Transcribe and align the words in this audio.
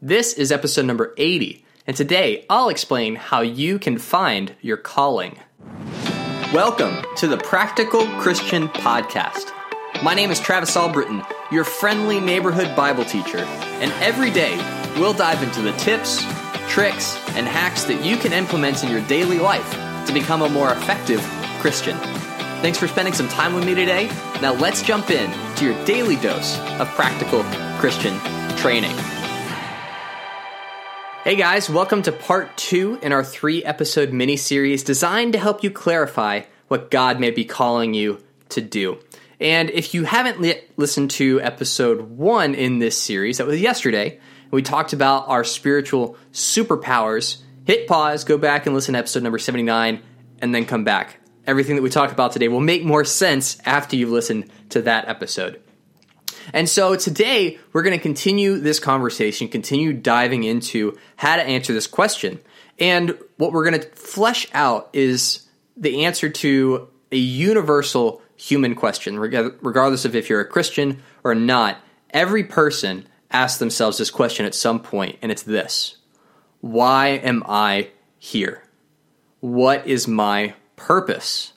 This 0.00 0.34
is 0.34 0.52
episode 0.52 0.84
number 0.84 1.12
80, 1.16 1.64
and 1.84 1.96
today 1.96 2.46
I'll 2.48 2.68
explain 2.68 3.16
how 3.16 3.40
you 3.40 3.80
can 3.80 3.98
find 3.98 4.54
your 4.60 4.76
calling. 4.76 5.40
Welcome 6.54 7.04
to 7.16 7.26
the 7.26 7.36
Practical 7.36 8.06
Christian 8.20 8.68
Podcast. 8.68 9.50
My 10.04 10.14
name 10.14 10.30
is 10.30 10.38
Travis 10.38 10.76
Albritton, 10.76 11.24
your 11.50 11.64
friendly 11.64 12.20
neighborhood 12.20 12.76
Bible 12.76 13.04
teacher, 13.04 13.38
and 13.38 13.90
every 13.94 14.30
day 14.30 14.56
we'll 15.00 15.14
dive 15.14 15.42
into 15.42 15.62
the 15.62 15.72
tips, 15.72 16.24
tricks, 16.68 17.16
and 17.30 17.48
hacks 17.48 17.82
that 17.86 18.04
you 18.04 18.16
can 18.16 18.32
implement 18.32 18.84
in 18.84 18.92
your 18.92 19.04
daily 19.08 19.40
life 19.40 19.68
to 20.06 20.12
become 20.12 20.42
a 20.42 20.48
more 20.48 20.70
effective 20.70 21.20
Christian. 21.58 21.98
Thanks 22.62 22.78
for 22.78 22.86
spending 22.86 23.14
some 23.14 23.26
time 23.26 23.52
with 23.52 23.66
me 23.66 23.74
today. 23.74 24.06
Now 24.40 24.52
let's 24.52 24.80
jump 24.80 25.10
in 25.10 25.28
to 25.56 25.64
your 25.64 25.84
daily 25.86 26.14
dose 26.14 26.56
of 26.78 26.86
practical 26.90 27.42
Christian 27.80 28.16
training. 28.58 28.96
Hey 31.28 31.36
guys, 31.36 31.68
welcome 31.68 32.00
to 32.04 32.12
part 32.12 32.56
two 32.56 32.98
in 33.02 33.12
our 33.12 33.22
three 33.22 33.62
episode 33.62 34.14
mini 34.14 34.38
series 34.38 34.82
designed 34.82 35.34
to 35.34 35.38
help 35.38 35.62
you 35.62 35.70
clarify 35.70 36.44
what 36.68 36.90
God 36.90 37.20
may 37.20 37.30
be 37.30 37.44
calling 37.44 37.92
you 37.92 38.24
to 38.48 38.62
do. 38.62 38.98
And 39.38 39.68
if 39.68 39.92
you 39.92 40.04
haven't 40.04 40.40
li- 40.40 40.62
listened 40.78 41.10
to 41.10 41.38
episode 41.42 42.00
one 42.00 42.54
in 42.54 42.78
this 42.78 42.96
series, 42.96 43.36
that 43.36 43.46
was 43.46 43.60
yesterday, 43.60 44.18
we 44.50 44.62
talked 44.62 44.94
about 44.94 45.28
our 45.28 45.44
spiritual 45.44 46.16
superpowers. 46.32 47.42
Hit 47.66 47.86
pause, 47.86 48.24
go 48.24 48.38
back 48.38 48.64
and 48.64 48.74
listen 48.74 48.94
to 48.94 48.98
episode 48.98 49.22
number 49.22 49.38
79, 49.38 50.02
and 50.40 50.54
then 50.54 50.64
come 50.64 50.84
back. 50.84 51.20
Everything 51.46 51.76
that 51.76 51.82
we 51.82 51.90
talk 51.90 52.10
about 52.10 52.32
today 52.32 52.48
will 52.48 52.60
make 52.60 52.86
more 52.86 53.04
sense 53.04 53.60
after 53.66 53.96
you've 53.96 54.08
listened 54.08 54.50
to 54.70 54.80
that 54.80 55.06
episode. 55.08 55.60
And 56.52 56.68
so 56.68 56.96
today 56.96 57.58
we're 57.72 57.82
going 57.82 57.96
to 57.96 58.02
continue 58.02 58.58
this 58.58 58.80
conversation, 58.80 59.48
continue 59.48 59.92
diving 59.92 60.44
into 60.44 60.98
how 61.16 61.36
to 61.36 61.42
answer 61.42 61.72
this 61.72 61.86
question. 61.86 62.40
And 62.78 63.18
what 63.36 63.52
we're 63.52 63.68
going 63.68 63.80
to 63.80 63.88
flesh 63.88 64.46
out 64.52 64.90
is 64.92 65.46
the 65.76 66.04
answer 66.04 66.28
to 66.28 66.88
a 67.10 67.16
universal 67.16 68.22
human 68.36 68.74
question, 68.74 69.18
regardless 69.18 70.04
of 70.04 70.14
if 70.14 70.28
you're 70.28 70.40
a 70.40 70.46
Christian 70.46 71.02
or 71.24 71.34
not. 71.34 71.78
Every 72.10 72.44
person 72.44 73.06
asks 73.30 73.58
themselves 73.58 73.98
this 73.98 74.10
question 74.10 74.46
at 74.46 74.54
some 74.54 74.80
point, 74.80 75.18
and 75.20 75.30
it's 75.32 75.42
this 75.42 75.96
Why 76.60 77.08
am 77.08 77.42
I 77.46 77.90
here? 78.18 78.62
What 79.40 79.86
is 79.86 80.08
my 80.08 80.54
purpose? 80.76 81.52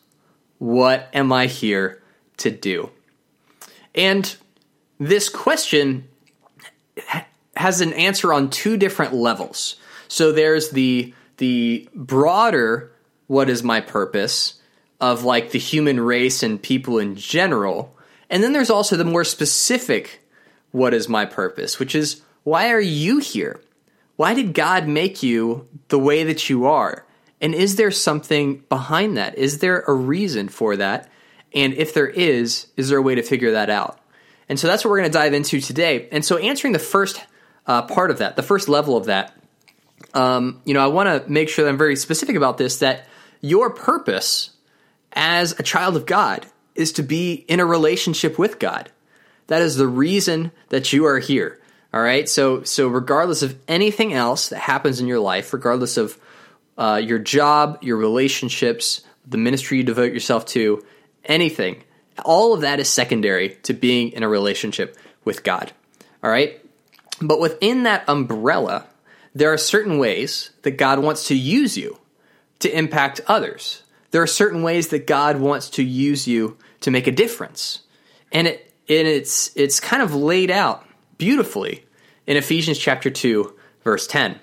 What 0.57 1.09
am 1.13 1.31
I 1.31 1.47
here 1.47 2.01
to 2.37 2.51
do? 2.51 2.91
And 3.95 4.35
this 5.01 5.29
question 5.29 6.07
has 7.55 7.81
an 7.81 7.91
answer 7.93 8.31
on 8.31 8.51
two 8.51 8.77
different 8.77 9.13
levels. 9.13 9.77
So 10.07 10.31
there's 10.31 10.69
the 10.69 11.13
the 11.37 11.89
broader 11.95 12.91
what 13.25 13.49
is 13.49 13.63
my 13.63 13.81
purpose 13.81 14.61
of 14.99 15.23
like 15.23 15.49
the 15.49 15.59
human 15.59 15.99
race 15.99 16.43
and 16.43 16.61
people 16.61 16.99
in 16.99 17.15
general. 17.15 17.97
And 18.29 18.43
then 18.43 18.53
there's 18.53 18.69
also 18.69 18.95
the 18.95 19.03
more 19.03 19.23
specific 19.23 20.21
what 20.69 20.93
is 20.93 21.09
my 21.09 21.25
purpose, 21.25 21.79
which 21.79 21.95
is 21.95 22.21
why 22.43 22.69
are 22.71 22.79
you 22.79 23.17
here? 23.17 23.59
Why 24.17 24.35
did 24.35 24.53
God 24.53 24.87
make 24.87 25.23
you 25.23 25.67
the 25.87 25.97
way 25.97 26.23
that 26.25 26.47
you 26.47 26.67
are? 26.67 27.07
And 27.41 27.55
is 27.55 27.75
there 27.75 27.89
something 27.89 28.63
behind 28.69 29.17
that? 29.17 29.35
Is 29.35 29.59
there 29.59 29.81
a 29.87 29.93
reason 29.93 30.47
for 30.47 30.77
that? 30.77 31.09
And 31.55 31.73
if 31.73 31.95
there 31.95 32.07
is, 32.07 32.67
is 32.77 32.89
there 32.89 32.99
a 32.99 33.01
way 33.01 33.15
to 33.15 33.23
figure 33.23 33.53
that 33.53 33.71
out? 33.71 33.97
And 34.51 34.59
so 34.59 34.67
that's 34.67 34.83
what 34.83 34.91
we're 34.91 34.99
going 34.99 35.11
to 35.11 35.17
dive 35.17 35.33
into 35.33 35.61
today. 35.61 36.09
And 36.11 36.25
so 36.25 36.35
answering 36.35 36.73
the 36.73 36.77
first 36.79 37.25
uh, 37.65 37.83
part 37.83 38.11
of 38.11 38.17
that, 38.17 38.35
the 38.35 38.43
first 38.43 38.67
level 38.67 38.97
of 38.97 39.05
that, 39.05 39.33
um, 40.13 40.61
you 40.65 40.73
know, 40.73 40.83
I 40.83 40.87
want 40.87 41.07
to 41.07 41.31
make 41.31 41.47
sure 41.47 41.63
that 41.63 41.69
I'm 41.69 41.77
very 41.77 41.95
specific 41.95 42.35
about 42.35 42.57
this 42.57 42.79
that 42.79 43.07
your 43.39 43.69
purpose 43.69 44.49
as 45.13 45.57
a 45.57 45.63
child 45.63 45.95
of 45.95 46.05
God 46.05 46.45
is 46.75 46.91
to 46.93 47.01
be 47.01 47.45
in 47.47 47.61
a 47.61 47.65
relationship 47.65 48.37
with 48.37 48.59
God. 48.59 48.91
That 49.47 49.61
is 49.61 49.77
the 49.77 49.87
reason 49.87 50.51
that 50.67 50.91
you 50.91 51.05
are 51.05 51.19
here. 51.19 51.57
All 51.93 52.01
right. 52.01 52.27
So, 52.27 52.63
so 52.63 52.89
regardless 52.89 53.43
of 53.43 53.57
anything 53.69 54.11
else 54.11 54.49
that 54.49 54.59
happens 54.59 54.99
in 54.99 55.07
your 55.07 55.21
life, 55.21 55.53
regardless 55.53 55.95
of 55.95 56.17
uh, 56.77 56.99
your 57.01 57.19
job, 57.19 57.77
your 57.81 57.95
relationships, 57.95 58.99
the 59.25 59.37
ministry 59.37 59.77
you 59.77 59.83
devote 59.85 60.11
yourself 60.11 60.45
to, 60.47 60.85
anything, 61.23 61.85
all 62.25 62.53
of 62.53 62.61
that 62.61 62.79
is 62.79 62.89
secondary 62.89 63.57
to 63.63 63.73
being 63.73 64.11
in 64.11 64.23
a 64.23 64.29
relationship 64.29 64.97
with 65.23 65.43
God. 65.43 65.71
All 66.23 66.29
right? 66.29 66.63
But 67.21 67.39
within 67.39 67.83
that 67.83 68.03
umbrella, 68.07 68.85
there 69.33 69.53
are 69.53 69.57
certain 69.57 69.97
ways 69.97 70.51
that 70.63 70.71
God 70.71 70.99
wants 70.99 71.27
to 71.27 71.35
use 71.35 71.77
you 71.77 71.97
to 72.59 72.75
impact 72.77 73.21
others. 73.27 73.83
There 74.11 74.21
are 74.21 74.27
certain 74.27 74.63
ways 74.63 74.89
that 74.89 75.07
God 75.07 75.39
wants 75.39 75.69
to 75.71 75.83
use 75.83 76.27
you 76.27 76.57
to 76.81 76.91
make 76.91 77.07
a 77.07 77.11
difference. 77.11 77.81
And 78.31 78.47
it 78.47 78.73
and 78.89 79.07
it's 79.07 79.55
it's 79.55 79.79
kind 79.79 80.01
of 80.01 80.13
laid 80.13 80.51
out 80.51 80.85
beautifully 81.17 81.85
in 82.27 82.37
Ephesians 82.37 82.77
chapter 82.77 83.09
2 83.09 83.53
verse 83.83 84.07
10. 84.07 84.39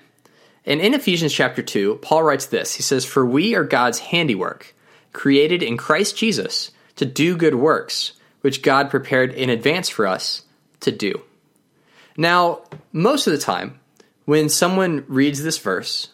And 0.65 0.81
in 0.81 0.93
Ephesians 0.93 1.33
chapter 1.33 1.63
2, 1.63 1.99
Paul 2.01 2.23
writes 2.23 2.47
this. 2.47 2.75
He 2.75 2.83
says, 2.83 3.05
"For 3.05 3.25
we 3.25 3.55
are 3.55 3.63
God's 3.63 3.99
handiwork, 3.99 4.75
created 5.13 5.63
in 5.63 5.77
Christ 5.77 6.17
Jesus 6.17 6.71
to 6.99 7.05
do 7.05 7.37
good 7.37 7.55
works, 7.55 8.11
which 8.41 8.61
God 8.61 8.89
prepared 8.89 9.33
in 9.33 9.49
advance 9.49 9.87
for 9.87 10.05
us 10.05 10.43
to 10.81 10.91
do. 10.91 11.21
Now, 12.17 12.63
most 12.91 13.25
of 13.25 13.31
the 13.31 13.39
time, 13.39 13.79
when 14.25 14.49
someone 14.49 15.05
reads 15.07 15.41
this 15.41 15.57
verse, 15.57 16.09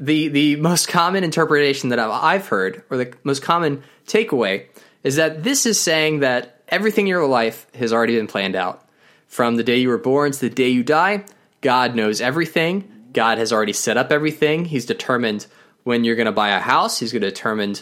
the, 0.00 0.28
the 0.28 0.56
most 0.56 0.88
common 0.88 1.22
interpretation 1.22 1.90
that 1.90 1.98
I've 1.98 2.48
heard, 2.48 2.82
or 2.88 2.96
the 2.96 3.14
most 3.24 3.42
common 3.42 3.82
takeaway, 4.06 4.68
is 5.04 5.16
that 5.16 5.42
this 5.42 5.66
is 5.66 5.78
saying 5.78 6.20
that 6.20 6.62
everything 6.68 7.04
in 7.04 7.10
your 7.10 7.26
life 7.26 7.66
has 7.74 7.92
already 7.92 8.16
been 8.16 8.26
planned 8.26 8.56
out. 8.56 8.88
From 9.26 9.56
the 9.56 9.62
day 9.62 9.76
you 9.76 9.90
were 9.90 9.98
born 9.98 10.32
to 10.32 10.40
the 10.40 10.48
day 10.48 10.70
you 10.70 10.82
die, 10.82 11.26
God 11.60 11.94
knows 11.94 12.22
everything. 12.22 12.90
God 13.12 13.36
has 13.36 13.52
already 13.52 13.74
set 13.74 13.98
up 13.98 14.10
everything. 14.10 14.64
He's 14.64 14.86
determined 14.86 15.46
when 15.84 16.04
you're 16.04 16.16
going 16.16 16.24
to 16.24 16.32
buy 16.32 16.50
a 16.50 16.58
house. 16.58 16.98
He's 16.98 17.12
going 17.12 17.20
to 17.20 17.28
determine 17.28 17.76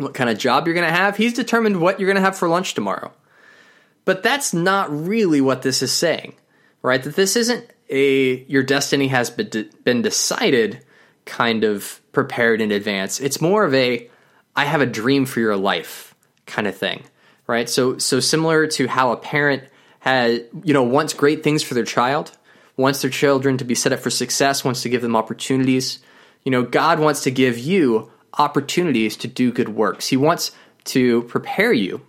what 0.00 0.14
kind 0.14 0.30
of 0.30 0.38
job 0.38 0.66
you're 0.66 0.74
going 0.74 0.88
to 0.88 0.94
have. 0.94 1.16
He's 1.16 1.32
determined 1.32 1.80
what 1.80 1.98
you're 1.98 2.06
going 2.06 2.16
to 2.16 2.22
have 2.22 2.38
for 2.38 2.48
lunch 2.48 2.74
tomorrow. 2.74 3.12
But 4.04 4.22
that's 4.22 4.52
not 4.52 4.90
really 4.90 5.40
what 5.40 5.62
this 5.62 5.82
is 5.82 5.92
saying, 5.92 6.34
right? 6.82 7.02
That 7.02 7.16
this 7.16 7.36
isn't 7.36 7.70
a 7.90 8.44
your 8.44 8.62
destiny 8.62 9.08
has 9.08 9.30
been 9.30 10.02
decided 10.02 10.84
kind 11.24 11.64
of 11.64 12.00
prepared 12.12 12.60
in 12.60 12.70
advance. 12.72 13.20
It's 13.20 13.40
more 13.40 13.64
of 13.64 13.74
a 13.74 14.08
I 14.56 14.64
have 14.64 14.80
a 14.80 14.86
dream 14.86 15.26
for 15.26 15.40
your 15.40 15.56
life 15.56 16.14
kind 16.46 16.66
of 16.66 16.76
thing, 16.76 17.04
right? 17.46 17.68
So 17.68 17.98
so 17.98 18.20
similar 18.20 18.66
to 18.68 18.88
how 18.88 19.12
a 19.12 19.16
parent 19.16 19.64
has 20.00 20.40
you 20.64 20.72
know 20.72 20.82
wants 20.82 21.12
great 21.12 21.44
things 21.44 21.62
for 21.62 21.74
their 21.74 21.84
child, 21.84 22.32
wants 22.76 23.02
their 23.02 23.10
children 23.10 23.58
to 23.58 23.64
be 23.64 23.74
set 23.74 23.92
up 23.92 24.00
for 24.00 24.10
success, 24.10 24.64
wants 24.64 24.82
to 24.82 24.88
give 24.88 25.02
them 25.02 25.16
opportunities. 25.16 25.98
You 26.44 26.52
know, 26.52 26.62
God 26.62 27.00
wants 27.00 27.24
to 27.24 27.30
give 27.30 27.58
you 27.58 28.10
opportunities 28.38 29.16
to 29.18 29.28
do 29.28 29.52
good 29.52 29.68
works. 29.68 30.08
He 30.08 30.16
wants 30.16 30.52
to 30.84 31.22
prepare 31.24 31.72
you 31.72 32.00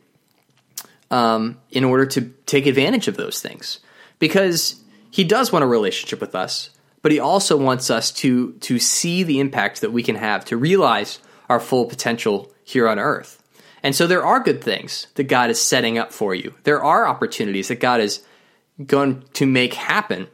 um, 1.09 1.59
in 1.70 1.84
order 1.84 2.06
to 2.06 2.22
take 2.46 2.66
advantage 2.66 3.08
of 3.08 3.18
those 3.18 3.42
things 3.42 3.80
because 4.20 4.82
he 5.09 5.24
does 5.24 5.52
want 5.52 5.64
a 5.64 5.68
relationship 5.68 6.22
with 6.22 6.36
us, 6.36 6.70
but 7.02 7.12
he 7.12 7.20
also 7.20 7.58
wants 7.58 7.90
us 7.90 8.12
to 8.12 8.54
to 8.54 8.80
see 8.80 9.24
the 9.24 9.40
impact 9.40 9.82
that 9.82 9.92
we 9.92 10.04
can 10.04 10.16
have 10.16 10.46
to 10.46 10.58
realize 10.58 11.20
our 11.50 11.59
full 11.59 11.86
potential 11.86 12.52
here 12.64 12.88
on 12.88 12.98
earth. 12.98 13.42
And 13.84 13.96
so 13.96 14.08
there 14.08 14.26
are 14.26 14.40
good 14.40 14.64
things 14.64 15.08
that 15.16 15.24
God 15.24 15.50
is 15.50 15.59
setting 15.59 15.98
up 15.98 16.14
for 16.14 16.36
you. 16.36 16.53
There 16.64 16.84
are 16.84 17.08
opportunities 17.08 17.68
that 17.68 17.80
God 17.80 18.00
is 18.00 18.24
going 18.86 19.24
to 19.34 19.46
make 19.46 19.74
happen, 19.74 20.28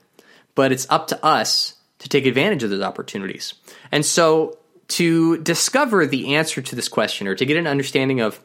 but 0.53 0.71
it's 0.71 0.85
up 0.89 1.07
to 1.07 1.25
us 1.25 1.75
to 1.99 2.09
take 2.09 2.25
advantage 2.25 2.63
of 2.63 2.69
those 2.69 2.83
opportunities. 2.83 3.53
And 3.91 4.05
so 4.05 4.57
to 4.89 5.37
discover 5.37 6.05
the 6.05 6.35
answer 6.35 6.61
to 6.61 6.75
this 6.75 6.87
question 6.87 7.27
or 7.27 7.35
to 7.35 7.45
get 7.45 7.57
an 7.57 7.67
understanding 7.67 8.21
of 8.21 8.39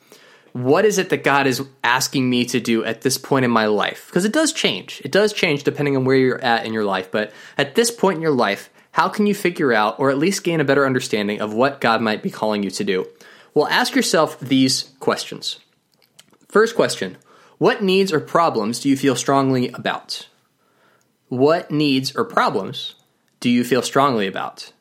what 0.53 0.85
is 0.85 0.99
it 0.99 1.09
that 1.11 1.25
God 1.25 1.47
is 1.47 1.63
asking 1.83 2.29
me 2.29 2.45
to 2.47 2.61
do 2.61 2.85
at 2.85 3.01
this 3.01 3.17
point 3.17 3.45
in 3.45 3.51
my 3.51 3.67
life? 3.67 4.07
Because 4.07 4.25
it 4.25 4.33
does 4.33 4.53
change. 4.53 5.01
It 5.05 5.11
does 5.11 5.33
change 5.33 5.65
depending 5.65 5.97
on 5.97 6.05
where 6.05 6.17
you're 6.17 6.45
at 6.45 6.67
in 6.67 6.73
your 6.73 6.85
life. 6.85 7.11
But 7.11 7.33
at 7.57 7.75
this 7.75 7.91
point 7.91 8.17
in 8.17 8.23
your 8.23 8.33
life, 8.33 8.69
how 8.93 9.09
can 9.09 9.27
you 9.27 9.35
figure 9.35 9.73
out 9.73 9.99
or 9.99 10.11
at 10.11 10.19
least 10.19 10.45
gain 10.45 10.61
a 10.61 10.65
better 10.65 10.85
understanding 10.85 11.41
of 11.41 11.55
what 11.55 11.81
God 11.81 12.03
might 12.03 12.23
be 12.23 12.31
calling 12.31 12.63
you 12.63 12.71
to 12.71 12.85
do? 12.85 13.07
Well, 13.55 13.67
ask 13.67 13.95
yourself 13.95 14.39
these 14.41 14.91
questions. 15.01 15.59
First 16.49 16.77
question 16.77 17.17
What 17.57 17.83
needs 17.83 18.13
or 18.13 18.21
problems 18.21 18.81
do 18.81 18.91
you 18.91 18.97
feel 18.97 19.17
strongly 19.17 19.69
about? 19.69 20.29
What 21.29 21.71
needs 21.71 22.15
or 22.15 22.27
problems 22.27 22.95
do 23.41 23.49
you 23.49 23.65
feel 23.65 23.81
strongly 23.81 24.27
about? 24.27 24.73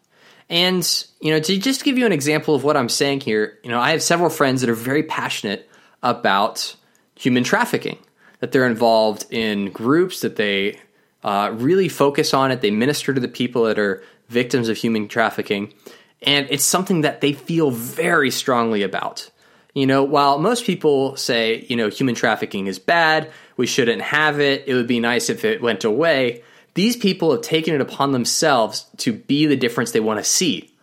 And, 0.51 1.05
you 1.21 1.31
know, 1.31 1.39
to 1.39 1.57
just 1.57 1.85
give 1.85 1.97
you 1.97 2.05
an 2.05 2.11
example 2.11 2.53
of 2.53 2.65
what 2.65 2.75
I'm 2.75 2.89
saying 2.89 3.21
here, 3.21 3.57
you 3.63 3.71
know, 3.71 3.79
I 3.79 3.91
have 3.91 4.03
several 4.03 4.29
friends 4.29 4.59
that 4.59 4.69
are 4.69 4.75
very 4.75 5.01
passionate 5.01 5.69
about 6.03 6.75
human 7.15 7.45
trafficking, 7.45 7.97
that 8.41 8.51
they're 8.51 8.67
involved 8.67 9.25
in 9.31 9.71
groups, 9.71 10.19
that 10.19 10.35
they 10.35 10.77
uh, 11.23 11.51
really 11.53 11.87
focus 11.87 12.33
on 12.33 12.51
it. 12.51 12.59
They 12.59 12.69
minister 12.69 13.13
to 13.13 13.21
the 13.21 13.29
people 13.29 13.63
that 13.63 13.79
are 13.79 14.03
victims 14.27 14.67
of 14.67 14.75
human 14.75 15.07
trafficking. 15.07 15.73
And 16.21 16.47
it's 16.49 16.65
something 16.65 17.01
that 17.01 17.21
they 17.21 17.31
feel 17.31 17.71
very 17.71 18.29
strongly 18.29 18.83
about. 18.83 19.31
You 19.73 19.87
know, 19.87 20.03
while 20.03 20.37
most 20.37 20.65
people 20.65 21.15
say, 21.15 21.65
you 21.69 21.77
know, 21.77 21.87
human 21.87 22.13
trafficking 22.13 22.67
is 22.67 22.77
bad, 22.77 23.31
we 23.55 23.67
shouldn't 23.67 24.01
have 24.01 24.41
it, 24.41 24.65
it 24.67 24.73
would 24.73 24.87
be 24.87 24.99
nice 24.99 25.29
if 25.29 25.45
it 25.45 25.61
went 25.61 25.85
away, 25.85 26.43
these 26.73 26.95
people 26.95 27.31
have 27.31 27.41
taken 27.41 27.73
it 27.73 27.81
upon 27.81 28.11
themselves 28.11 28.85
to 28.97 29.13
be 29.13 29.45
the 29.45 29.55
difference 29.55 29.91
they 29.91 29.99
want 29.99 30.19
to 30.19 30.23
see. 30.23 30.73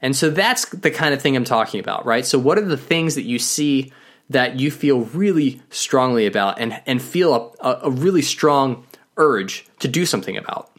And 0.00 0.14
so 0.14 0.30
that's 0.30 0.66
the 0.70 0.90
kind 0.90 1.14
of 1.14 1.22
thing 1.22 1.36
I'm 1.36 1.44
talking 1.44 1.80
about, 1.80 2.04
right? 2.04 2.26
So, 2.26 2.38
what 2.38 2.58
are 2.58 2.64
the 2.64 2.76
things 2.76 3.14
that 3.14 3.22
you 3.22 3.38
see 3.38 3.92
that 4.30 4.58
you 4.58 4.70
feel 4.70 5.00
really 5.00 5.62
strongly 5.70 6.26
about 6.26 6.58
and, 6.58 6.80
and 6.86 7.00
feel 7.00 7.56
a, 7.60 7.80
a 7.84 7.90
really 7.90 8.22
strong 8.22 8.86
urge 9.16 9.66
to 9.78 9.88
do 9.88 10.04
something 10.04 10.36
about? 10.36 10.70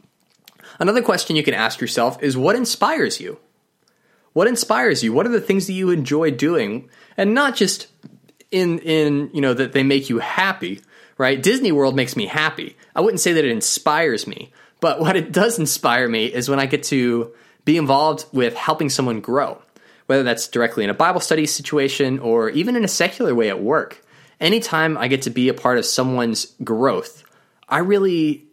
Another 0.80 1.02
question 1.02 1.36
you 1.36 1.44
can 1.44 1.54
ask 1.54 1.80
yourself 1.80 2.22
is 2.22 2.38
what 2.38 2.56
inspires 2.56 3.20
you? 3.20 3.40
What 4.34 4.48
inspires 4.48 5.04
you? 5.04 5.14
What 5.14 5.26
are 5.26 5.30
the 5.30 5.42
things 5.42 5.68
that 5.68 5.74
you 5.74 5.90
enjoy 5.90 6.32
doing? 6.32 6.90
And 7.18 7.34
not 7.34 7.56
just 7.56 7.88
in 8.52 8.80
in, 8.80 9.30
you 9.34 9.42
know, 9.42 9.54
that 9.54 9.74
they 9.74 9.84
make 9.84 10.10
you 10.10 10.20
happy, 10.20 10.82
right? 11.18 11.42
Disney 11.42 11.72
World 11.72 11.96
makes 11.96 12.16
me 12.16 12.26
happy. 12.26 12.76
I 12.96 13.02
wouldn't 13.02 13.22
say 13.22 13.34
that 13.34 13.46
it 13.46 13.52
inspires 13.52 14.28
me, 14.28 14.52
but 14.80 15.00
what 15.00 15.16
it 15.16 15.32
does 15.32 15.60
inspire 15.60 16.08
me 16.08 16.26
is 16.26 16.50
when 16.50 16.60
I 16.60 16.66
get 16.66 16.84
to 16.84 17.34
be 17.64 17.78
involved 17.78 18.26
with 18.32 18.56
helping 18.56 18.90
someone 18.90 19.22
grow, 19.22 19.62
whether 20.06 20.24
that's 20.24 20.48
directly 20.48 20.84
in 20.84 20.90
a 20.90 20.94
Bible 20.94 21.22
study 21.22 21.46
situation 21.46 22.20
or 22.20 22.50
even 22.50 22.76
in 22.76 22.84
a 22.84 22.90
secular 22.90 23.34
way 23.34 23.50
at 23.50 23.62
work. 23.62 24.02
Anytime 24.40 24.98
I 24.98 25.08
get 25.08 25.24
to 25.24 25.30
be 25.30 25.50
a 25.50 25.54
part 25.54 25.78
of 25.78 25.86
someone's 25.86 26.54
growth, 26.64 27.24
I 27.70 27.80
really 27.80 28.46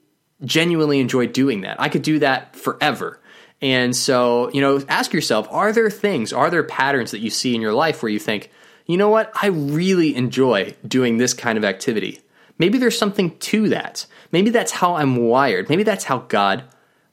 genuinely 0.45 1.01
enjoy 1.01 1.27
doing 1.27 1.63
that. 1.63 1.81
I 1.81 1.89
could 1.89 2.03
do 2.03 2.21
that 2.21 2.57
forever. 2.57 3.21
And 3.61 3.95
so, 3.95 4.51
you 4.53 4.61
know, 4.61 4.83
ask 4.89 5.13
yourself 5.13 5.47
are 5.51 5.73
there 5.73 5.91
things, 5.91 6.33
are 6.33 6.51
there 6.51 6.65
patterns 6.65 7.13
that 7.13 7.21
you 7.21 7.31
see 7.31 7.55
in 7.55 7.61
your 7.61 7.73
life 7.73 8.03
where 8.03 8.11
you 8.11 8.19
think, 8.19 8.51
you 8.87 8.97
know 8.97 9.09
what, 9.09 9.33
I 9.41 9.49
really 9.49 10.17
enjoy 10.17 10.75
doing 10.87 11.17
this 11.17 11.35
kind 11.35 11.59
of 11.59 11.65
activity? 11.65 12.21
Maybe 12.63 12.79
there's 12.79 12.97
something 12.97 13.37
to 13.39 13.71
that. 13.71 14.07
Maybe 14.31 14.51
that's 14.51 14.71
how 14.71 14.95
I'm 14.95 15.17
wired. 15.17 15.69
Maybe 15.69 15.83
that's 15.83 16.05
how 16.05 16.19
God 16.19 16.63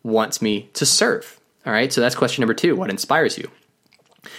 wants 0.03 0.43
me 0.43 0.69
to 0.73 0.85
serve. 0.85 1.39
All 1.65 1.73
right, 1.73 1.91
so 1.91 2.01
that's 2.01 2.13
question 2.13 2.43
number 2.43 2.53
two 2.53 2.75
what 2.75 2.91
inspires 2.91 3.35
you? 3.35 3.49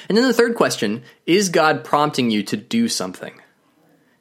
And 0.09 0.17
then 0.17 0.29
the 0.29 0.33
third 0.33 0.55
question 0.55 1.03
is 1.27 1.49
God 1.49 1.83
prompting 1.83 2.31
you 2.31 2.45
to 2.45 2.57
do 2.57 2.87
something? 2.87 3.43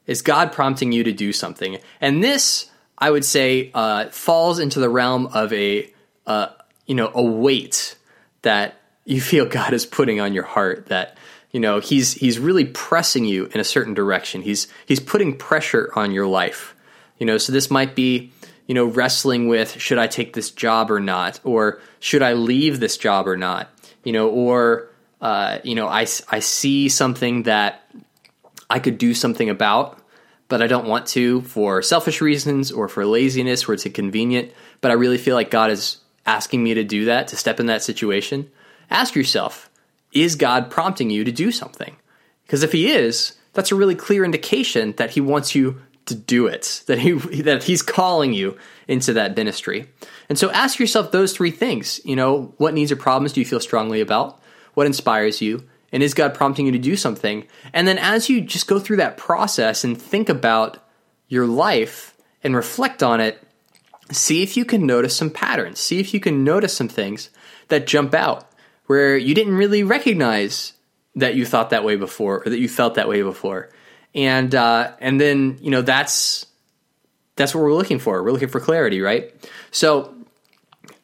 Is 0.08 0.24
God 0.24 0.52
prompting 0.52 0.92
you 0.92 1.04
to 1.04 1.12
do 1.12 1.32
something? 1.32 1.78
And 2.02 2.24
this, 2.24 2.72
I 2.98 3.12
would 3.12 3.24
say, 3.24 3.70
uh, 3.76 4.10
falls 4.10 4.58
into 4.58 4.80
the 4.80 4.90
realm 4.90 5.28
of 5.28 5.54
a, 5.54 5.94
uh, 6.26 6.48
you 6.88 6.96
know, 6.96 7.12
a 7.14 7.22
weight 7.22 7.98
that 8.42 8.82
you 9.06 9.22
feel 9.22 9.46
God 9.46 9.74
is 9.74 9.86
putting 9.86 10.20
on 10.20 10.34
your 10.34 10.46
heart 10.46 10.88
that 10.88 11.20
you 11.52 11.60
know 11.60 11.82
he's 11.82 12.14
he's 12.14 12.40
really 12.40 12.66
pressing 12.66 13.26
you 13.26 13.46
in 13.54 13.60
a 13.60 13.64
certain 13.64 13.94
direction 13.94 14.42
he's 14.42 14.68
he's 14.86 15.00
putting 15.00 15.36
pressure 15.36 15.92
on 15.96 16.12
your 16.12 16.28
life 16.28 16.76
you 17.20 17.26
know 17.26 17.38
so 17.38 17.54
this 17.54 17.70
might 17.70 17.96
be 17.96 18.32
you 18.68 18.76
know 18.76 18.86
wrestling 18.86 19.48
with 19.48 19.80
should 19.80 19.98
i 19.98 20.08
take 20.08 20.34
this 20.34 20.52
job 20.52 20.90
or 20.90 21.00
not? 21.00 21.40
Or 21.44 21.80
should 22.00 22.24
i 22.24 22.34
leave 22.34 22.80
this 22.80 22.98
job 22.98 23.28
or 23.28 23.38
not? 23.38 23.70
You 24.04 24.14
know 24.14 24.30
or 24.30 24.90
uh, 25.22 25.60
you 25.64 25.76
know 25.76 25.88
I, 25.88 26.08
I 26.30 26.40
see 26.40 26.90
something 26.90 27.44
that 27.44 27.84
i 28.70 28.80
could 28.80 28.98
do 28.98 29.14
something 29.14 29.50
about 29.50 30.02
but 30.48 30.62
i 30.62 30.68
don't 30.68 30.88
want 30.88 31.08
to 31.08 31.42
for 31.42 31.82
selfish 31.82 32.22
reasons 32.22 32.72
or 32.72 32.88
for 32.88 33.06
laziness 33.06 33.68
where 33.68 33.76
it's 33.76 33.86
inconvenient 33.86 34.54
but 34.80 34.92
i 34.92 34.94
really 34.94 35.18
feel 35.18 35.36
like 35.36 35.52
god 35.52 35.72
is 35.72 35.98
asking 36.30 36.64
me 36.64 36.76
to 36.76 36.84
do 36.84 37.06
that, 37.06 37.28
to 37.28 37.36
step 37.36 37.60
in 37.60 37.66
that 37.66 37.84
situation, 37.84 38.50
ask 38.90 39.16
yourself, 39.16 39.70
is 40.14 40.36
God 40.36 40.70
prompting 40.70 41.10
you 41.10 41.24
to 41.24 41.32
do 41.32 41.52
something? 41.52 41.96
Because 42.46 42.64
if 42.64 42.72
he 42.72 42.92
is, 42.92 43.34
that's 43.54 43.72
a 43.72 43.76
really 43.76 43.96
clear 43.96 44.24
indication 44.24 44.94
that 44.98 45.12
he 45.12 45.22
wants 45.22 45.56
you 45.56 45.82
to 46.10 46.16
do 46.16 46.48
it, 46.48 46.84
that 46.88 47.00
he 47.00 47.12
that 47.42 47.64
he's 47.64 47.82
calling 47.82 48.34
you 48.34 48.58
into 48.88 49.14
that 49.14 49.36
ministry. 49.36 49.90
And 50.28 50.38
so 50.38 50.52
ask 50.52 50.80
yourself 50.80 51.12
those 51.12 51.34
three 51.34 51.52
things. 51.52 52.02
You 52.04 52.16
know, 52.16 52.54
what 52.58 52.74
needs 52.74 52.92
or 52.92 52.96
problems 52.96 53.34
do 53.34 53.40
you 53.40 53.46
feel 53.46 53.60
strongly 53.60 54.02
about? 54.02 54.42
What 54.74 54.88
inspires 54.88 55.42
you? 55.42 55.68
And 55.92 56.04
is 56.04 56.14
God 56.14 56.34
prompting 56.34 56.68
you 56.68 56.72
to 56.74 56.78
do 56.78 56.96
something? 56.96 57.48
And 57.74 57.88
then 57.88 57.98
as 57.98 58.30
you 58.30 58.42
just 58.42 58.68
go 58.68 58.80
through 58.80 58.98
that 58.98 59.18
process 59.18 59.84
and 59.84 60.00
think 60.00 60.30
about 60.30 60.78
your 61.28 61.48
life 61.48 62.16
and 62.44 62.56
reflect 62.56 63.02
on 63.02 63.20
it, 63.20 63.42
see 64.12 64.44
if 64.44 64.56
you 64.56 64.66
can 64.66 64.86
notice 64.86 65.16
some 65.16 65.32
patterns. 65.32 65.80
See 65.80 66.00
if 66.00 66.14
you 66.14 66.20
can 66.20 66.44
notice 66.44 66.76
some 66.76 66.90
things 66.90 67.30
that 67.70 67.88
jump 67.88 68.14
out 68.14 68.48
where 68.86 69.18
you 69.18 69.34
didn't 69.34 69.56
really 69.56 69.84
recognize 69.84 70.74
that 71.16 71.36
you 71.36 71.46
thought 71.46 71.72
that 71.72 71.84
way 71.84 71.96
before 71.96 72.44
or 72.46 72.50
that 72.50 72.60
you 72.60 72.70
felt 72.70 72.96
that 72.96 73.08
way 73.10 73.22
before. 73.22 73.70
And 74.16 74.54
uh, 74.56 74.94
and 75.00 75.20
then 75.20 75.60
you 75.62 75.72
know 75.72 75.82
that's 75.82 76.46
that's 77.36 77.54
what 77.54 77.62
we're 77.62 77.74
looking 77.74 78.00
for. 78.00 78.24
We're 78.24 78.32
looking 78.32 78.50
for 78.50 78.60
clarity, 78.60 79.02
right? 79.02 79.34
So 79.72 80.16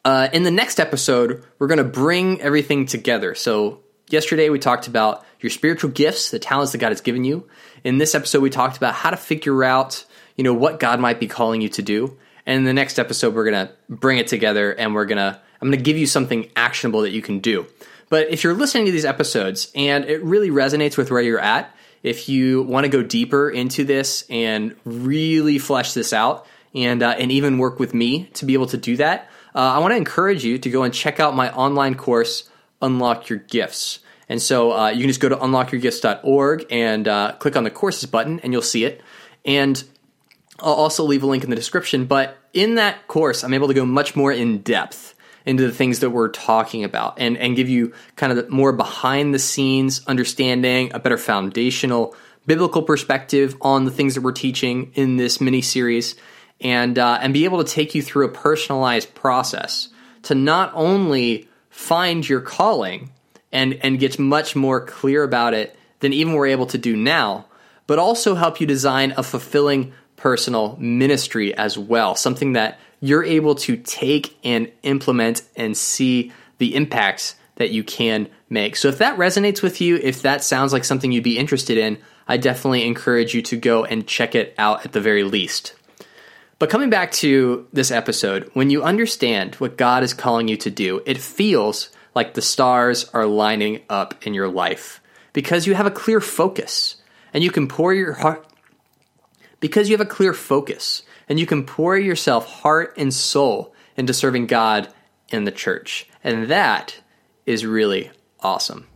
uh, 0.04 0.28
in 0.32 0.42
the 0.42 0.50
next 0.50 0.80
episode, 0.80 1.44
we're 1.58 1.68
going 1.68 1.78
to 1.78 1.84
bring 1.84 2.40
everything 2.40 2.86
together. 2.86 3.34
So 3.34 3.80
yesterday 4.08 4.50
we 4.50 4.58
talked 4.58 4.86
about 4.86 5.24
your 5.40 5.50
spiritual 5.50 5.90
gifts, 5.90 6.30
the 6.30 6.38
talents 6.38 6.72
that 6.72 6.78
God 6.78 6.90
has 6.90 7.00
given 7.00 7.24
you. 7.24 7.48
In 7.84 7.98
this 7.98 8.14
episode, 8.14 8.42
we 8.42 8.50
talked 8.50 8.76
about 8.76 8.94
how 8.94 9.10
to 9.10 9.16
figure 9.16 9.64
out 9.64 10.04
you 10.36 10.44
know 10.44 10.54
what 10.54 10.78
God 10.78 11.00
might 11.00 11.18
be 11.18 11.26
calling 11.26 11.60
you 11.60 11.68
to 11.70 11.82
do. 11.82 12.16
And 12.44 12.58
in 12.58 12.64
the 12.64 12.72
next 12.72 12.98
episode, 12.98 13.34
we're 13.34 13.50
going 13.50 13.66
to 13.66 13.72
bring 13.88 14.18
it 14.18 14.28
together 14.28 14.72
and 14.72 14.94
we're 14.94 15.06
going 15.06 15.18
to, 15.18 15.40
I'm 15.60 15.68
going 15.68 15.78
to 15.78 15.84
give 15.84 15.98
you 15.98 16.06
something 16.06 16.48
actionable 16.54 17.00
that 17.00 17.10
you 17.10 17.20
can 17.20 17.40
do. 17.40 17.66
But 18.08 18.28
if 18.30 18.44
you're 18.44 18.54
listening 18.54 18.86
to 18.86 18.92
these 18.92 19.04
episodes 19.04 19.72
and 19.74 20.04
it 20.04 20.22
really 20.22 20.50
resonates 20.50 20.96
with 20.96 21.10
where 21.10 21.20
you're 21.20 21.40
at, 21.40 21.74
if 22.06 22.28
you 22.28 22.62
want 22.62 22.84
to 22.84 22.88
go 22.88 23.02
deeper 23.02 23.50
into 23.50 23.84
this 23.84 24.24
and 24.30 24.76
really 24.84 25.58
flesh 25.58 25.92
this 25.92 26.12
out 26.12 26.46
and, 26.74 27.02
uh, 27.02 27.16
and 27.18 27.32
even 27.32 27.58
work 27.58 27.80
with 27.80 27.92
me 27.92 28.24
to 28.34 28.44
be 28.44 28.54
able 28.54 28.66
to 28.66 28.76
do 28.76 28.96
that, 28.96 29.28
uh, 29.54 29.58
I 29.58 29.78
want 29.78 29.92
to 29.92 29.96
encourage 29.96 30.44
you 30.44 30.58
to 30.58 30.70
go 30.70 30.84
and 30.84 30.94
check 30.94 31.18
out 31.18 31.34
my 31.34 31.50
online 31.52 31.96
course, 31.96 32.48
Unlock 32.80 33.28
Your 33.28 33.40
Gifts. 33.40 34.00
And 34.28 34.40
so 34.40 34.72
uh, 34.72 34.88
you 34.90 35.00
can 35.00 35.08
just 35.08 35.20
go 35.20 35.28
to 35.28 35.36
unlockyourgifts.org 35.36 36.66
and 36.70 37.08
uh, 37.08 37.32
click 37.38 37.56
on 37.56 37.64
the 37.64 37.70
courses 37.70 38.08
button 38.08 38.38
and 38.40 38.52
you'll 38.52 38.62
see 38.62 38.84
it. 38.84 39.00
And 39.44 39.82
I'll 40.60 40.74
also 40.74 41.02
leave 41.02 41.24
a 41.24 41.26
link 41.26 41.42
in 41.42 41.50
the 41.50 41.56
description. 41.56 42.06
But 42.06 42.38
in 42.52 42.76
that 42.76 43.08
course, 43.08 43.42
I'm 43.42 43.54
able 43.54 43.68
to 43.68 43.74
go 43.74 43.84
much 43.84 44.14
more 44.14 44.30
in 44.30 44.58
depth 44.58 45.15
into 45.46 45.66
the 45.66 45.72
things 45.72 46.00
that 46.00 46.10
we're 46.10 46.28
talking 46.28 46.84
about 46.84 47.18
and, 47.18 47.38
and 47.38 47.56
give 47.56 47.68
you 47.68 47.92
kind 48.16 48.36
of 48.36 48.50
more 48.50 48.72
behind 48.72 49.32
the 49.32 49.38
scenes 49.38 50.04
understanding, 50.06 50.90
a 50.92 50.98
better 50.98 51.16
foundational 51.16 52.14
biblical 52.46 52.82
perspective 52.82 53.56
on 53.60 53.84
the 53.84 53.90
things 53.90 54.14
that 54.14 54.20
we're 54.20 54.32
teaching 54.32 54.92
in 54.94 55.16
this 55.16 55.40
mini 55.40 55.60
series, 55.60 56.14
and, 56.60 56.98
uh, 56.98 57.18
and 57.20 57.34
be 57.34 57.44
able 57.44 57.62
to 57.62 57.70
take 57.70 57.94
you 57.94 58.02
through 58.02 58.24
a 58.24 58.30
personalized 58.30 59.14
process 59.14 59.88
to 60.22 60.34
not 60.34 60.70
only 60.74 61.48
find 61.70 62.26
your 62.26 62.40
calling 62.40 63.10
and, 63.52 63.74
and 63.82 63.98
get 63.98 64.18
much 64.18 64.56
more 64.56 64.80
clear 64.80 65.22
about 65.22 65.54
it 65.54 65.76
than 66.00 66.12
even 66.12 66.32
we're 66.32 66.46
able 66.46 66.66
to 66.66 66.78
do 66.78 66.96
now, 66.96 67.44
but 67.86 67.98
also 67.98 68.34
help 68.34 68.60
you 68.60 68.66
design 68.66 69.12
a 69.16 69.22
fulfilling 69.22 69.92
personal 70.16 70.76
ministry 70.80 71.54
as 71.54 71.76
well, 71.76 72.14
something 72.14 72.54
that 72.54 72.78
you're 73.00 73.24
able 73.24 73.54
to 73.54 73.76
take 73.76 74.36
and 74.44 74.70
implement 74.82 75.42
and 75.56 75.76
see 75.76 76.32
the 76.58 76.74
impacts 76.74 77.36
that 77.56 77.70
you 77.70 77.82
can 77.84 78.28
make. 78.48 78.76
So 78.76 78.88
if 78.88 78.98
that 78.98 79.18
resonates 79.18 79.62
with 79.62 79.80
you, 79.80 79.96
if 79.96 80.22
that 80.22 80.42
sounds 80.44 80.72
like 80.72 80.84
something 80.84 81.12
you'd 81.12 81.24
be 81.24 81.38
interested 81.38 81.78
in, 81.78 81.98
I 82.28 82.36
definitely 82.36 82.86
encourage 82.86 83.34
you 83.34 83.42
to 83.42 83.56
go 83.56 83.84
and 83.84 84.06
check 84.06 84.34
it 84.34 84.54
out 84.58 84.84
at 84.84 84.92
the 84.92 85.00
very 85.00 85.24
least. 85.24 85.74
But 86.58 86.70
coming 86.70 86.88
back 86.88 87.12
to 87.12 87.66
this 87.72 87.90
episode, 87.90 88.50
when 88.54 88.70
you 88.70 88.82
understand 88.82 89.56
what 89.56 89.76
God 89.76 90.02
is 90.02 90.14
calling 90.14 90.48
you 90.48 90.56
to 90.58 90.70
do, 90.70 91.02
it 91.04 91.18
feels 91.18 91.90
like 92.14 92.32
the 92.32 92.42
stars 92.42 93.08
are 93.12 93.26
lining 93.26 93.82
up 93.90 94.26
in 94.26 94.32
your 94.32 94.48
life 94.48 95.02
because 95.34 95.66
you 95.66 95.74
have 95.74 95.86
a 95.86 95.90
clear 95.90 96.20
focus 96.20 96.96
and 97.34 97.44
you 97.44 97.50
can 97.50 97.68
pour 97.68 97.92
your 97.92 98.14
heart 98.14 98.46
because 99.60 99.88
you 99.88 99.96
have 99.96 100.06
a 100.06 100.08
clear 100.08 100.32
focus 100.32 101.02
and 101.28 101.38
you 101.40 101.46
can 101.46 101.64
pour 101.64 101.96
yourself 101.96 102.46
heart 102.46 102.94
and 102.96 103.12
soul 103.12 103.74
into 103.96 104.14
serving 104.14 104.46
God 104.46 104.88
in 105.30 105.44
the 105.44 105.52
church. 105.52 106.08
And 106.22 106.48
that 106.48 107.00
is 107.44 107.64
really 107.64 108.10
awesome. 108.40 108.86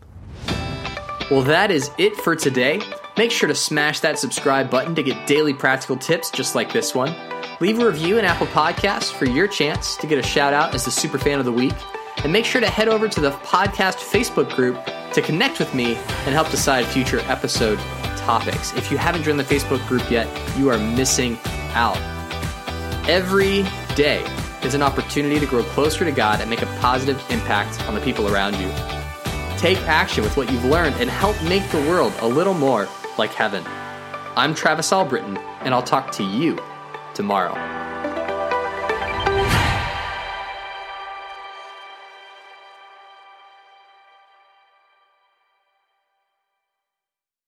Well, 1.31 1.43
that 1.43 1.71
is 1.71 1.91
it 1.99 2.17
for 2.17 2.35
today. 2.35 2.81
Make 3.17 3.31
sure 3.31 3.49
to 3.49 3.55
smash 3.55 4.01
that 4.01 4.19
subscribe 4.19 4.71
button 4.71 4.95
to 4.95 5.03
get 5.03 5.27
daily 5.27 5.55
practical 5.55 5.97
tips 5.97 6.31
just 6.31 6.55
like 6.55 6.73
this 6.73 6.95
one. 6.95 7.15
Leave 7.61 7.79
a 7.79 7.87
review 7.87 8.19
in 8.19 8.25
Apple 8.25 8.47
Podcasts 8.49 9.13
for 9.13 9.27
your 9.27 9.47
chance 9.47 9.97
to 9.97 10.07
get 10.07 10.19
a 10.19 10.23
shout 10.23 10.53
out 10.53 10.75
as 10.75 10.85
the 10.85 10.91
super 10.91 11.19
fan 11.19 11.39
of 11.39 11.45
the 11.45 11.53
week. 11.53 11.75
And 12.25 12.33
make 12.33 12.45
sure 12.45 12.61
to 12.61 12.69
head 12.69 12.89
over 12.89 13.09
to 13.09 13.21
the 13.21 13.31
podcast 13.31 13.97
Facebook 13.97 14.55
group 14.55 14.83
to 15.13 15.23
connect 15.23 15.59
with 15.59 15.73
me 15.75 15.95
and 15.95 16.35
help 16.35 16.51
decide 16.51 16.85
future 16.87 17.21
episode 17.21 17.79
topics. 18.17 18.75
If 18.75 18.91
you 18.91 18.99
haven't 18.99 19.23
joined 19.23 19.41
the 19.41 19.45
Facebook 19.45 19.87
group 19.89 20.11
yet, 20.11 20.29
you 20.59 20.71
are 20.71 20.79
missing 20.79 21.39
out. 21.75 22.20
Every 23.09 23.65
day, 23.97 24.25
is 24.63 24.75
an 24.75 24.83
opportunity 24.83 25.41
to 25.41 25.47
grow 25.47 25.63
closer 25.63 26.05
to 26.05 26.13
God 26.13 26.41
and 26.41 26.51
make 26.51 26.63
a 26.63 26.67
positive 26.81 27.17
impact 27.31 27.81
on 27.89 27.95
the 27.95 28.01
people 28.01 28.33
around 28.33 28.55
you. 28.57 28.69
Take 29.59 29.79
action 29.89 30.23
with 30.23 30.37
what 30.37 30.53
you've 30.53 30.65
learned 30.67 30.97
and 30.97 31.09
help 31.09 31.41
make 31.45 31.69
the 31.71 31.81
world 31.89 32.13
a 32.21 32.29
little 32.29 32.55
more 32.55 32.89
like 33.19 33.33
heaven. 33.33 33.65
I'm 34.37 34.55
Travis 34.55 34.93
Albritton, 34.93 35.39
and 35.63 35.75
I'll 35.75 35.83
talk 35.83 36.13
to 36.13 36.23
you 36.23 36.59
tomorrow. 37.15 37.80